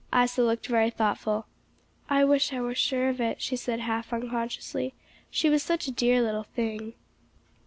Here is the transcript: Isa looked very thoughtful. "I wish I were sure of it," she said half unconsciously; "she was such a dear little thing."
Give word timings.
Isa 0.11 0.41
looked 0.41 0.65
very 0.65 0.89
thoughtful. 0.89 1.45
"I 2.09 2.25
wish 2.25 2.53
I 2.53 2.59
were 2.59 2.73
sure 2.73 3.07
of 3.09 3.21
it," 3.21 3.39
she 3.39 3.55
said 3.55 3.81
half 3.81 4.11
unconsciously; 4.11 4.95
"she 5.29 5.47
was 5.47 5.61
such 5.61 5.85
a 5.85 5.91
dear 5.91 6.23
little 6.23 6.41
thing." 6.55 6.93